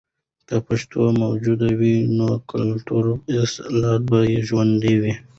[0.47, 5.13] که پښتو موجوده وي، نو کلتوري اصالت به ژوندۍ وي.